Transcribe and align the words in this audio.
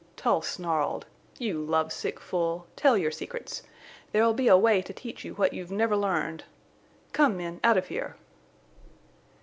Tull 0.15 0.41
snarled. 0.41 1.05
"You 1.37 1.63
love 1.63 1.93
sick 1.93 2.19
fool! 2.19 2.65
Tell 2.75 2.97
your 2.97 3.11
secrets. 3.11 3.61
There'll 4.11 4.33
be 4.33 4.47
a 4.47 4.57
way 4.57 4.81
to 4.81 4.93
teach 4.93 5.23
you 5.23 5.35
what 5.35 5.53
you've 5.53 5.69
never 5.69 5.95
learned.... 5.95 6.43
Come 7.13 7.37
men 7.37 7.59
out 7.63 7.77
of 7.77 7.85
here!" 7.89 8.15